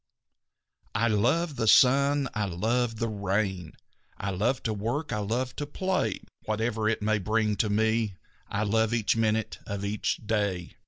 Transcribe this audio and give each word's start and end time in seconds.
"I 0.95 1.09
love 1.09 1.57
the 1.57 1.67
sun; 1.67 2.27
I 2.33 2.45
love 2.45 2.95
the 2.95 3.07
rain; 3.07 3.73
I 4.17 4.31
love 4.31 4.63
to 4.63 4.73
work; 4.73 5.13
I 5.13 5.19
love 5.19 5.55
to 5.57 5.67
play. 5.67 6.21
Whatever 6.45 6.89
it 6.89 7.03
may 7.03 7.19
bring 7.19 7.55
to 7.57 7.69
me 7.69 8.15
I 8.49 8.63
love 8.63 8.95
each 8.95 9.15
minute 9.15 9.59
of 9.67 9.85
each 9.85 10.17
day." 10.25 10.71